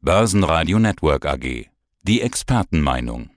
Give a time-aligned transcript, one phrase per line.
[0.00, 1.66] Börsenradio Network AG.
[2.04, 3.30] Die Expertenmeinung.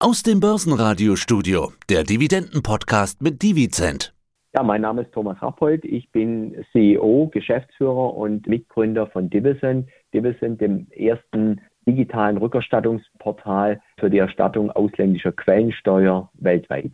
[0.00, 4.14] Aus dem Börsenradio-Studio, der Dividenden-Podcast mit Divizent.
[4.54, 5.84] Ja, mein Name ist Thomas Rappold.
[5.84, 9.88] Ich bin CEO, Geschäftsführer und Mitgründer von Divison.
[10.14, 16.92] Divison, dem ersten digitalen Rückerstattungsportal für die Erstattung ausländischer Quellensteuer weltweit.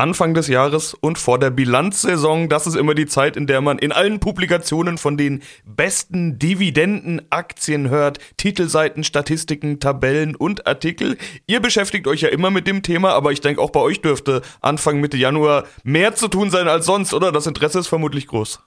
[0.00, 3.78] Anfang des Jahres und vor der Bilanzsaison, das ist immer die Zeit, in der man
[3.78, 11.16] in allen Publikationen von den besten Dividendenaktien hört, Titelseiten, Statistiken, Tabellen und Artikel.
[11.48, 14.42] Ihr beschäftigt euch ja immer mit dem Thema, aber ich denke auch bei euch dürfte
[14.60, 17.32] Anfang Mitte Januar mehr zu tun sein als sonst, oder?
[17.32, 18.64] Das Interesse ist vermutlich groß.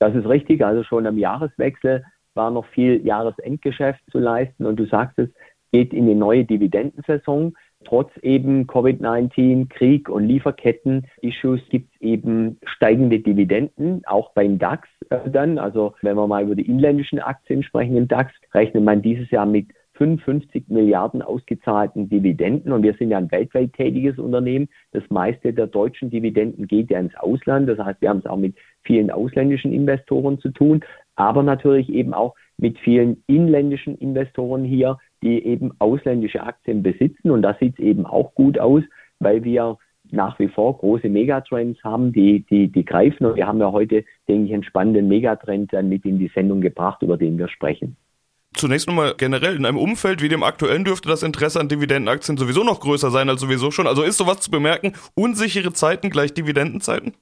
[0.00, 2.04] Das ist richtig, also schon am Jahreswechsel
[2.34, 5.28] war noch viel Jahresendgeschäft zu leisten und du sagst es,
[5.70, 13.20] geht in die neue Dividendensaison trotz eben Covid-19, Krieg und Lieferketten-Issues gibt es eben steigende
[13.20, 15.58] Dividenden, auch beim DAX äh, dann.
[15.58, 19.46] Also wenn wir mal über die inländischen Aktien sprechen im DAX, rechnet man dieses Jahr
[19.46, 24.68] mit 55 Milliarden ausgezahlten Dividenden und wir sind ja ein weltweit tätiges Unternehmen.
[24.92, 27.68] Das meiste der deutschen Dividenden geht ja ins Ausland.
[27.68, 32.12] Das heißt, wir haben es auch mit vielen ausländischen Investoren zu tun, aber natürlich eben
[32.12, 37.30] auch mit vielen inländischen Investoren hier, die eben ausländische Aktien besitzen.
[37.30, 38.82] Und da sieht es eben auch gut aus,
[39.18, 39.78] weil wir
[40.10, 43.24] nach wie vor große Megatrends haben, die, die, die greifen.
[43.26, 46.60] Und wir haben ja heute, denke ich, einen spannenden Megatrend dann mit in die Sendung
[46.60, 47.96] gebracht, über den wir sprechen.
[48.52, 52.62] Zunächst nochmal generell, in einem Umfeld wie dem aktuellen dürfte das Interesse an Dividendenaktien sowieso
[52.62, 53.88] noch größer sein als sowieso schon.
[53.88, 57.14] Also ist sowas zu bemerken, unsichere Zeiten gleich Dividendenzeiten?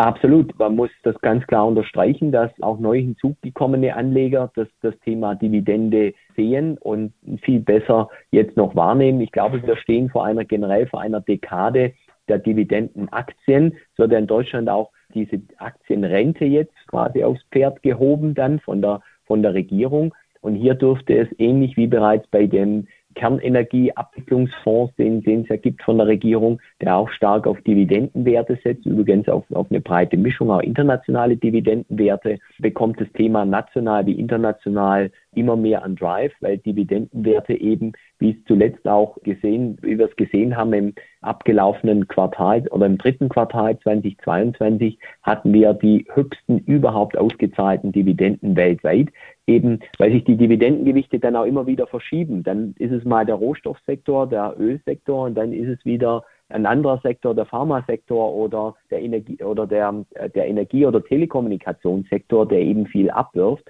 [0.00, 0.58] Absolut.
[0.58, 6.14] Man muss das ganz klar unterstreichen, dass auch neu hinzugekommene Anleger das, das Thema Dividende
[6.34, 7.12] sehen und
[7.42, 9.20] viel besser jetzt noch wahrnehmen.
[9.20, 11.92] Ich glaube, wir stehen vor einer generell vor einer Dekade
[12.28, 13.74] der Dividendenaktien.
[13.92, 18.80] Es wird ja in Deutschland auch diese Aktienrente jetzt quasi aufs Pferd gehoben dann von
[18.80, 20.14] der, von der Regierung.
[20.40, 25.98] Und hier dürfte es ähnlich wie bereits bei den Kernenergieabwicklungsfonds, den, es ja gibt von
[25.98, 30.60] der Regierung, der auch stark auf Dividendenwerte setzt, übrigens auf, auf eine breite Mischung, auch
[30.60, 37.92] internationale Dividendenwerte, bekommt das Thema national wie international immer mehr an Drive, weil Dividendenwerte eben,
[38.18, 42.98] wie es zuletzt auch gesehen, wie wir es gesehen haben im abgelaufenen Quartal oder im
[42.98, 49.08] dritten Quartal 2022 hatten wir die höchsten überhaupt ausgezahlten Dividenden weltweit,
[49.50, 52.42] eben weil sich die Dividendengewichte dann auch immer wieder verschieben.
[52.42, 57.00] Dann ist es mal der Rohstoffsektor, der Ölsektor und dann ist es wieder ein anderer
[57.02, 63.10] Sektor, der Pharmasektor oder der Energie oder der, der Energie- oder Telekommunikationssektor, der eben viel
[63.10, 63.64] abwirft.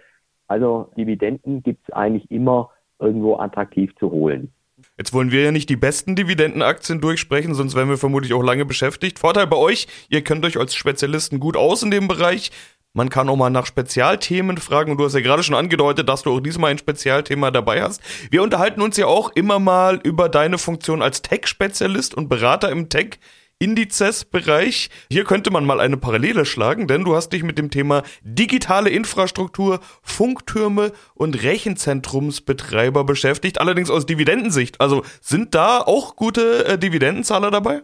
[0.48, 4.52] Also Dividenden gibt es eigentlich immer irgendwo attraktiv zu holen.
[4.98, 8.64] Jetzt wollen wir ja nicht die besten Dividendenaktien durchsprechen, sonst wären wir vermutlich auch lange
[8.64, 9.19] beschäftigt.
[9.19, 12.50] Vorteil bei euch, ihr kennt euch als Spezialisten gut aus in dem Bereich.
[12.92, 16.22] Man kann auch mal nach Spezialthemen fragen und du hast ja gerade schon angedeutet, dass
[16.22, 18.02] du auch diesmal ein Spezialthema dabei hast.
[18.30, 22.88] Wir unterhalten uns ja auch immer mal über deine Funktion als Tech-Spezialist und Berater im
[22.88, 23.20] Tech.
[23.62, 24.88] Indizes-Bereich.
[25.10, 28.88] Hier könnte man mal eine Parallele schlagen, denn du hast dich mit dem Thema digitale
[28.88, 34.80] Infrastruktur, Funktürme und Rechenzentrumsbetreiber beschäftigt, allerdings aus Dividendensicht.
[34.80, 37.82] Also sind da auch gute äh, Dividendenzahler dabei?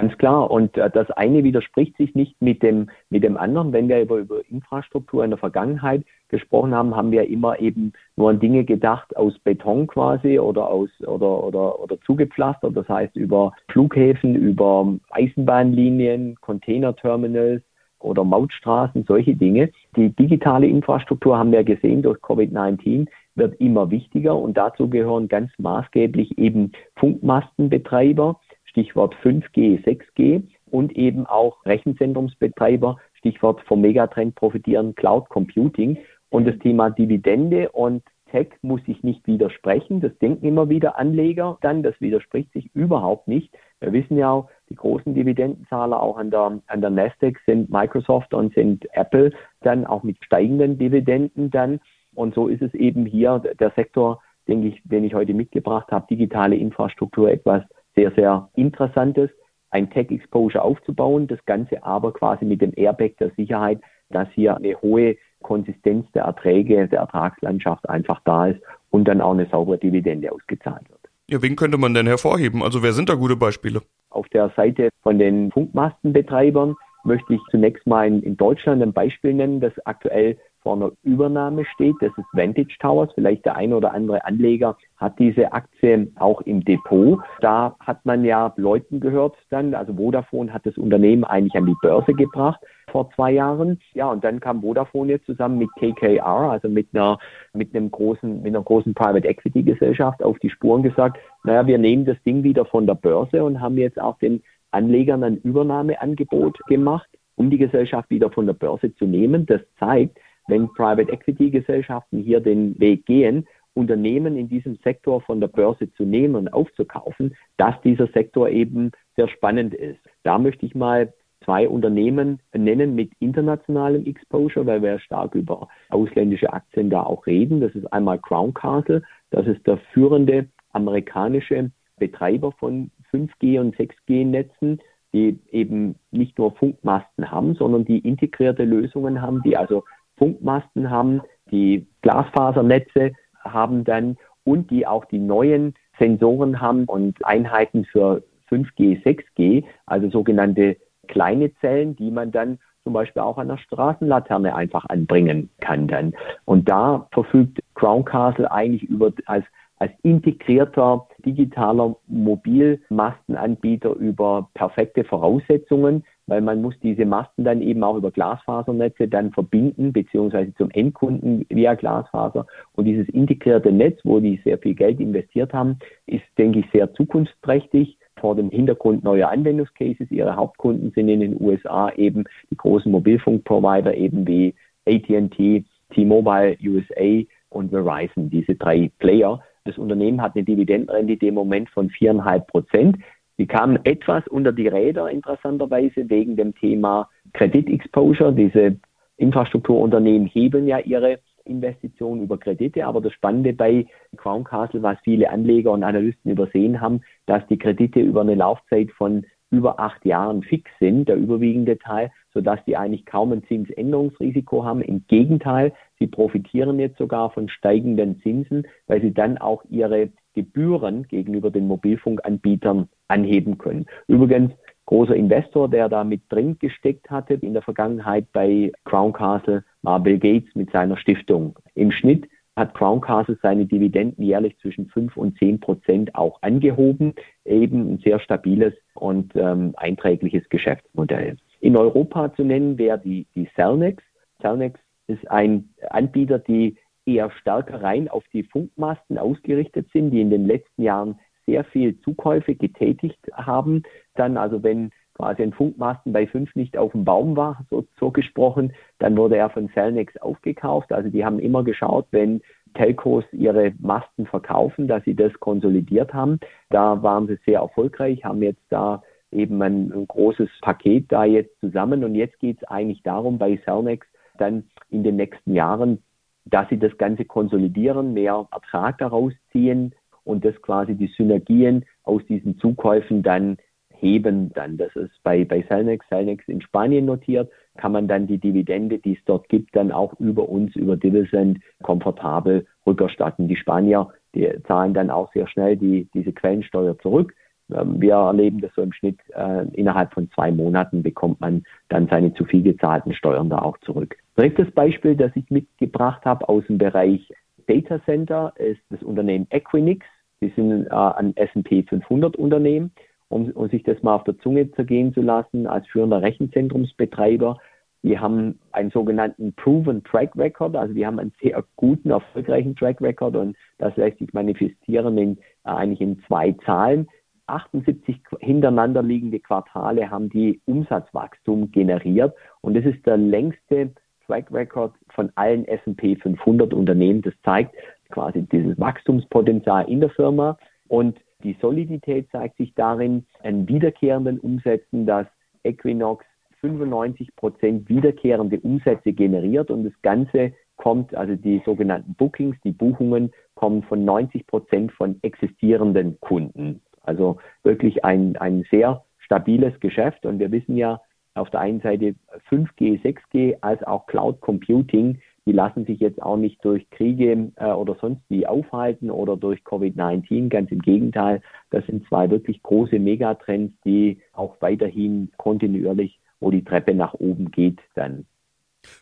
[0.00, 0.48] Ganz klar.
[0.48, 3.72] Und äh, das eine widerspricht sich nicht mit dem, mit dem anderen.
[3.72, 8.30] Wenn wir über, über Infrastruktur in der Vergangenheit gesprochen haben, haben wir immer eben nur
[8.30, 12.76] an Dinge gedacht aus Beton quasi oder aus oder oder oder zugepflastert.
[12.76, 17.64] Das heißt über Flughäfen, über Eisenbahnlinien, Containerterminals
[17.98, 19.72] oder Mautstraßen, solche Dinge.
[19.96, 25.50] Die digitale Infrastruktur haben wir gesehen durch Covid-19 wird immer wichtiger und dazu gehören ganz
[25.58, 28.38] maßgeblich eben Funkmastenbetreiber
[28.68, 35.98] Stichwort 5G, 6G und eben auch Rechenzentrumsbetreiber, Stichwort vom Megatrend profitieren, Cloud Computing.
[36.30, 40.00] Und das Thema Dividende und Tech muss sich nicht widersprechen.
[40.00, 41.82] Das denken immer wieder Anleger dann.
[41.82, 43.54] Das widerspricht sich überhaupt nicht.
[43.80, 48.34] Wir wissen ja auch, die großen Dividendenzahler auch an der, an der Nasdaq sind Microsoft
[48.34, 51.80] und sind Apple dann auch mit steigenden Dividenden dann.
[52.14, 56.06] Und so ist es eben hier der Sektor, denke ich, den ich heute mitgebracht habe,
[56.08, 57.62] digitale Infrastruktur etwas
[57.98, 59.28] sehr, sehr Interessantes,
[59.70, 63.80] ein Tech-Exposure aufzubauen, das Ganze aber quasi mit dem Airbag der Sicherheit,
[64.10, 68.60] dass hier eine hohe Konsistenz der Erträge, der Ertragslandschaft einfach da ist
[68.90, 71.00] und dann auch eine saubere Dividende ausgezahlt wird.
[71.28, 72.62] Ja, wen könnte man denn hervorheben?
[72.62, 73.82] Also wer sind da gute Beispiele?
[74.10, 79.60] Auf der Seite von den Funkmastenbetreibern möchte ich zunächst mal in Deutschland ein Beispiel nennen,
[79.60, 81.96] das aktuell vor einer Übernahme steht.
[82.00, 83.10] Das ist Vantage Towers.
[83.14, 87.20] Vielleicht der eine oder andere Anleger hat diese Aktie auch im Depot.
[87.40, 91.76] Da hat man ja Leuten gehört dann, also Vodafone hat das Unternehmen eigentlich an die
[91.82, 92.60] Börse gebracht
[92.90, 93.78] vor zwei Jahren.
[93.94, 97.18] Ja, und dann kam Vodafone jetzt zusammen mit KKR, also mit einer,
[97.52, 101.78] mit einem großen, mit einer großen Private Equity Gesellschaft auf die Spuren gesagt, naja, wir
[101.78, 106.58] nehmen das Ding wieder von der Börse und haben jetzt auch den Anlegern ein Übernahmeangebot
[106.66, 109.46] gemacht, um die Gesellschaft wieder von der Börse zu nehmen.
[109.46, 115.40] Das zeigt, wenn Private Equity Gesellschaften hier den Weg gehen, Unternehmen in diesem Sektor von
[115.40, 120.00] der Börse zu nehmen und aufzukaufen, dass dieser Sektor eben sehr spannend ist.
[120.24, 121.12] Da möchte ich mal
[121.44, 127.60] zwei Unternehmen nennen mit internationalem Exposure, weil wir stark über ausländische Aktien da auch reden.
[127.60, 134.80] Das ist einmal Crown Castle, das ist der führende amerikanische Betreiber von 5G und 6G-Netzen,
[135.12, 139.84] die eben nicht nur Funkmasten haben, sondern die integrierte Lösungen haben, die also
[140.18, 143.12] Funkmasten haben, die Glasfasernetze
[143.42, 150.10] haben dann und die auch die neuen Sensoren haben und Einheiten für 5G, 6G, also
[150.10, 150.76] sogenannte
[151.06, 156.14] kleine Zellen, die man dann zum Beispiel auch an der Straßenlaterne einfach anbringen kann dann.
[156.44, 159.44] Und da verfügt Crown Castle eigentlich über als
[159.78, 167.96] als integrierter digitaler Mobilmastenanbieter über perfekte Voraussetzungen, weil man muss diese Masten dann eben auch
[167.96, 172.46] über Glasfasernetze dann verbinden, beziehungsweise zum Endkunden via Glasfaser.
[172.74, 176.92] Und dieses integrierte Netz, wo die sehr viel Geld investiert haben, ist, denke ich, sehr
[176.92, 180.10] zukunftsträchtig vor dem Hintergrund neuer Anwendungscases.
[180.10, 184.54] Ihre Hauptkunden sind in den USA eben die großen Mobilfunkprovider eben wie
[184.86, 185.64] AT&T,
[185.94, 189.40] T-Mobile USA und Verizon, diese drei Player.
[189.64, 192.96] Das Unternehmen hat eine Dividendenrendite im Moment von viereinhalb Prozent.
[193.38, 198.32] Die kamen etwas unter die Räder interessanterweise wegen dem Thema Kreditexposure.
[198.32, 198.76] Diese
[199.16, 202.86] Infrastrukturunternehmen hebeln ja ihre Investitionen über Kredite.
[202.86, 203.86] Aber das Spannende bei
[204.16, 208.90] Crown Castle, was viele Anleger und Analysten übersehen haben, dass die Kredite über eine Laufzeit
[208.90, 214.64] von über acht Jahren fix sind, der überwiegende Teil, sodass die eigentlich kaum ein Zinsänderungsrisiko
[214.64, 214.82] haben.
[214.82, 221.02] Im Gegenteil, sie profitieren jetzt sogar von steigenden Zinsen, weil sie dann auch ihre Gebühren
[221.08, 223.86] gegenüber den Mobilfunkanbietern anheben können.
[224.06, 224.52] Übrigens,
[224.86, 229.98] großer Investor, der da mit drin gesteckt hatte in der Vergangenheit bei Crown Castle, war
[229.98, 231.58] Bill Gates mit seiner Stiftung.
[231.74, 237.14] Im Schnitt hat Crown Castle seine Dividenden jährlich zwischen 5 und 10 Prozent auch angehoben.
[237.44, 241.36] Eben ein sehr stabiles und ähm, einträgliches Geschäftsmodell.
[241.60, 244.02] In Europa zu nennen wäre die, die Cellnex.
[244.40, 246.76] Cellnex ist ein Anbieter, die
[247.08, 251.98] eher stärker rein auf die Funkmasten ausgerichtet sind, die in den letzten Jahren sehr viel
[252.02, 253.82] Zukäufe getätigt haben.
[254.14, 258.10] Dann also wenn quasi ein Funkmasten bei fünf nicht auf dem Baum war, so, so
[258.10, 260.92] gesprochen, dann wurde er von Cellnex aufgekauft.
[260.92, 262.40] Also die haben immer geschaut, wenn
[262.74, 266.38] Telcos ihre Masten verkaufen, dass sie das konsolidiert haben.
[266.70, 269.02] Da waren sie sehr erfolgreich, haben jetzt da
[269.32, 272.04] eben ein, ein großes Paket da jetzt zusammen.
[272.04, 274.06] Und jetzt geht es eigentlich darum, bei Cellnex
[274.38, 276.02] dann in den nächsten Jahren,
[276.50, 282.24] dass sie das Ganze konsolidieren, mehr Ertrag daraus ziehen und das quasi die Synergien aus
[282.26, 283.56] diesen Zukäufen dann
[284.00, 284.76] heben dann.
[284.76, 289.14] Das ist bei, bei Celnex, Celnex in Spanien notiert, kann man dann die Dividende, die
[289.14, 293.48] es dort gibt, dann auch über uns, über Dividend komfortabel rückerstatten.
[293.48, 297.34] Die Spanier, die zahlen dann auch sehr schnell die, diese Quellensteuer zurück.
[297.72, 302.08] Ähm, wir erleben das so im Schnitt, äh, innerhalb von zwei Monaten bekommt man dann
[302.08, 304.16] seine zu viel gezahlten Steuern da auch zurück.
[304.36, 307.32] Drittes Beispiel, das ich mitgebracht habe aus dem Bereich
[307.66, 310.06] Data Center, ist das Unternehmen Equinix.
[310.40, 312.92] Die sind äh, ein S&P 500 Unternehmen
[313.28, 317.58] um, um sich das mal auf der Zunge zergehen zu lassen, als führender Rechenzentrumsbetreiber.
[318.02, 323.00] Wir haben einen sogenannten Proven Track Record, also wir haben einen sehr guten, erfolgreichen Track
[323.00, 327.08] Record und das lässt sich manifestieren in, äh, eigentlich in zwei Zahlen.
[327.48, 333.92] 78 hintereinander liegende Quartale haben die Umsatzwachstum generiert und das ist der längste
[334.26, 337.22] Track Record von allen S&P 500 Unternehmen.
[337.22, 337.74] Das zeigt
[338.10, 345.06] quasi dieses Wachstumspotenzial in der Firma und die Solidität zeigt sich darin, an wiederkehrenden Umsätzen,
[345.06, 345.26] dass
[345.62, 346.24] Equinox
[346.60, 353.32] 95 Prozent wiederkehrende Umsätze generiert und das Ganze kommt, also die sogenannten Bookings, die Buchungen
[353.54, 356.80] kommen von 90 Prozent von existierenden Kunden.
[357.08, 360.24] Also wirklich ein, ein sehr stabiles Geschäft.
[360.24, 361.00] Und wir wissen ja
[361.34, 362.14] auf der einen Seite
[362.50, 367.70] 5G, 6G als auch Cloud Computing die lassen sich jetzt auch nicht durch Kriege äh,
[367.70, 370.50] oder sonst wie aufhalten oder durch Covid-19.
[370.50, 376.64] Ganz im Gegenteil, das sind zwei wirklich große Megatrends, die auch weiterhin kontinuierlich, wo die
[376.64, 378.26] Treppe nach oben geht, dann.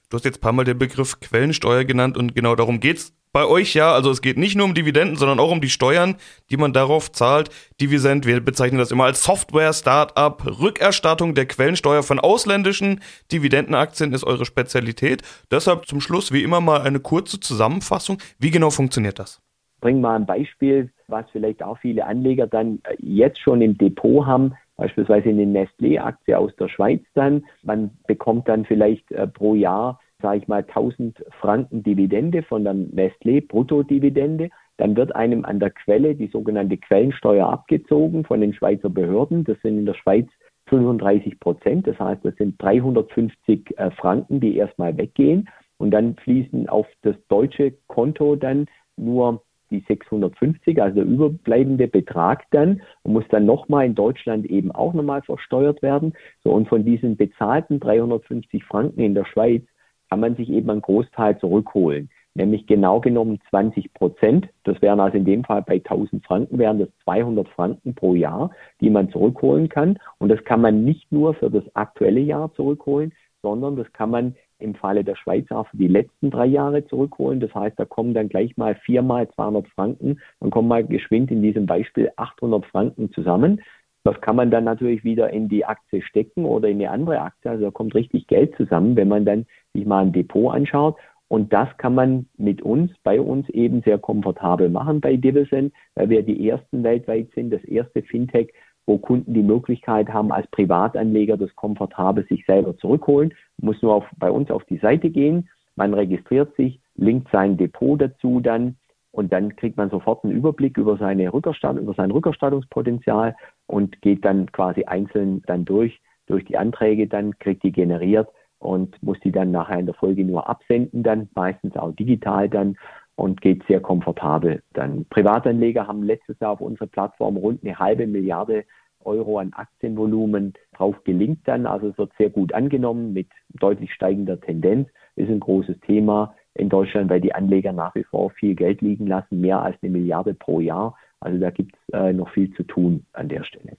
[0.09, 3.47] Du hast jetzt ein paar Mal den Begriff Quellensteuer genannt und genau darum geht's bei
[3.47, 3.93] euch ja.
[3.93, 6.15] Also es geht nicht nur um Dividenden, sondern auch um die Steuern,
[6.49, 7.51] die man darauf zahlt.
[7.83, 10.43] Divisent, wir bezeichnen das immer als Software-Startup.
[10.59, 13.01] Rückerstattung der Quellensteuer von ausländischen
[13.31, 15.21] Dividendenaktien ist eure Spezialität.
[15.51, 18.17] Deshalb zum Schluss wie immer mal eine kurze Zusammenfassung.
[18.39, 19.43] Wie genau funktioniert das?
[19.83, 24.25] Bring mal ein Beispiel, was vielleicht auch viele Anleger dann äh, jetzt schon im Depot
[24.25, 27.45] haben beispielsweise eine Nestlé-Aktie aus der Schweiz dann.
[27.63, 32.75] Man bekommt dann vielleicht äh, pro Jahr sage ich mal, 1000 Franken Dividende von der
[32.75, 34.51] Nestlé, Bruttodividende.
[34.77, 39.45] Dann wird einem an der Quelle die sogenannte Quellensteuer abgezogen von den Schweizer Behörden.
[39.45, 40.27] Das sind in der Schweiz
[40.69, 41.87] 35 Prozent.
[41.87, 45.49] Das heißt, das sind 350 äh, Franken, die erstmal weggehen.
[45.79, 48.67] Und dann fließen auf das deutsche Konto dann
[48.97, 54.73] nur die 650, also der überbleibende Betrag dann und muss dann nochmal in Deutschland eben
[54.73, 56.15] auch nochmal versteuert werden.
[56.43, 59.63] So, und von diesen bezahlten 350 Franken in der Schweiz
[60.11, 64.49] kann man sich eben einen Großteil zurückholen, nämlich genau genommen 20 Prozent.
[64.65, 68.51] Das wären also in dem Fall bei 1000 Franken wären das 200 Franken pro Jahr,
[68.81, 69.99] die man zurückholen kann.
[70.19, 74.35] Und das kann man nicht nur für das aktuelle Jahr zurückholen, sondern das kann man
[74.59, 77.41] im Falle der Schweiz auch für die letzten drei Jahre zurückholen.
[77.41, 80.21] Das heißt, da kommen dann gleich mal viermal 200 Franken.
[80.41, 83.61] Dann kommen mal geschwind in diesem Beispiel 800 Franken zusammen.
[84.07, 87.51] Das kann man dann natürlich wieder in die Aktie stecken oder in eine andere Aktie.
[87.51, 90.97] Also da kommt richtig Geld zusammen, wenn man dann sich mal ein Depot anschaut.
[91.27, 96.09] Und das kann man mit uns, bei uns eben sehr komfortabel machen bei Divison, weil
[96.09, 98.53] wir die ersten weltweit sind, das erste Fintech,
[98.87, 103.35] wo Kunden die Möglichkeit haben, als Privatanleger das komfortabel sich selber zurückholen.
[103.61, 108.01] Muss nur auf, bei uns auf die Seite gehen, man registriert sich, linkt sein Depot
[108.01, 108.77] dazu dann
[109.17, 113.35] und dann kriegt man sofort einen Überblick über seine Rückerstattung, über sein Rückerstattungspotenzial
[113.67, 119.01] und geht dann quasi einzeln dann durch, durch die Anträge dann, kriegt die generiert und
[119.03, 122.77] muss die dann nachher in der Folge nur absenden, dann meistens auch digital dann
[123.17, 125.07] und geht sehr komfortabel dann.
[125.07, 128.65] Privatanleger haben letztes Jahr auf unserer Plattform rund eine halbe Milliarde
[129.05, 131.67] Euro an Aktienvolumen drauf gelingt dann.
[131.67, 134.89] Also es wird sehr gut angenommen mit deutlich steigender Tendenz.
[135.15, 139.07] Ist ein großes Thema in Deutschland, weil die Anleger nach wie vor viel Geld liegen
[139.07, 140.97] lassen, mehr als eine Milliarde pro Jahr.
[141.21, 143.77] Also da gibt es äh, noch viel zu tun an der Stelle.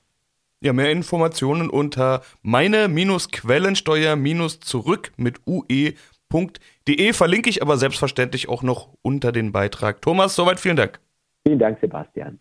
[0.60, 9.52] Ja, mehr Informationen unter meine-quellensteuer-zurück mit ue.de verlinke ich aber selbstverständlich auch noch unter den
[9.52, 10.02] Beitrag.
[10.02, 11.00] Thomas, soweit vielen Dank.
[11.46, 12.40] Vielen Dank, Sebastian.